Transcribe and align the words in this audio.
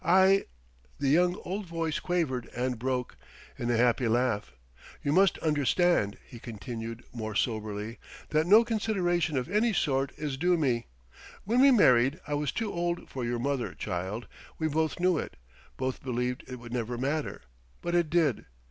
I" 0.03 0.45
The 0.99 1.09
young 1.09 1.35
old 1.45 1.67
voice 1.67 1.99
quavered 1.99 2.49
and 2.55 2.79
broke, 2.79 3.17
in 3.59 3.69
a 3.69 3.77
happy 3.77 4.07
laugh.... 4.07 4.51
"You 5.03 5.11
must 5.11 5.37
understand," 5.37 6.17
he 6.25 6.39
continued 6.39 7.03
more 7.13 7.35
soberly, 7.35 7.99
"that 8.29 8.47
no 8.47 8.63
consideration 8.65 9.37
of 9.37 9.47
any 9.47 9.73
sort 9.73 10.11
is 10.17 10.37
due 10.37 10.57
me. 10.57 10.87
When 11.43 11.61
we 11.61 11.69
married, 11.69 12.19
I 12.27 12.33
was 12.33 12.51
too 12.51 12.73
old 12.73 13.11
for 13.11 13.23
your 13.23 13.37
mother, 13.37 13.75
child; 13.75 14.25
we 14.57 14.67
both 14.67 14.99
knew 14.99 15.19
it, 15.19 15.35
both 15.77 16.01
believed 16.01 16.45
it 16.47 16.55
would 16.57 16.73
never 16.73 16.97
matter. 16.97 17.41
But 17.83 17.93
it 17.93 18.09
did. 18.09 18.47